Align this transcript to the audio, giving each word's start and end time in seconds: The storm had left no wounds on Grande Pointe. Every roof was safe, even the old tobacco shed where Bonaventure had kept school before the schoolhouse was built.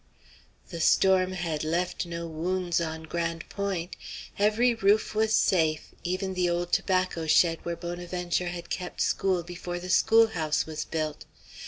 The 0.69 0.81
storm 0.81 1.33
had 1.33 1.63
left 1.63 2.07
no 2.07 2.25
wounds 2.25 2.81
on 2.81 3.03
Grande 3.03 3.47
Pointe. 3.49 3.95
Every 4.39 4.73
roof 4.73 5.13
was 5.13 5.35
safe, 5.35 5.93
even 6.03 6.33
the 6.33 6.49
old 6.49 6.73
tobacco 6.73 7.27
shed 7.27 7.59
where 7.63 7.75
Bonaventure 7.75 8.47
had 8.47 8.71
kept 8.71 8.99
school 9.01 9.43
before 9.43 9.77
the 9.79 9.91
schoolhouse 9.91 10.65
was 10.65 10.85
built. 10.85 11.25